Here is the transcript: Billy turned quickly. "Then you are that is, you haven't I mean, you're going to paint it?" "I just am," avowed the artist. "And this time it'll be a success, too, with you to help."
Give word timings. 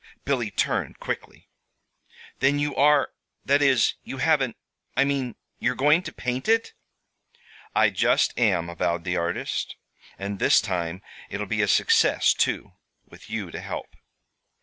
Billy 0.25 0.49
turned 0.49 0.99
quickly. 0.99 1.47
"Then 2.39 2.57
you 2.57 2.75
are 2.75 3.11
that 3.45 3.61
is, 3.61 3.93
you 4.01 4.17
haven't 4.17 4.57
I 4.97 5.03
mean, 5.03 5.35
you're 5.59 5.75
going 5.75 6.01
to 6.01 6.11
paint 6.11 6.47
it?" 6.49 6.73
"I 7.75 7.91
just 7.91 8.33
am," 8.35 8.67
avowed 8.67 9.03
the 9.03 9.15
artist. 9.17 9.75
"And 10.17 10.39
this 10.39 10.59
time 10.59 11.03
it'll 11.29 11.45
be 11.45 11.61
a 11.61 11.67
success, 11.67 12.33
too, 12.33 12.71
with 13.09 13.29
you 13.29 13.51
to 13.51 13.61
help." 13.61 13.95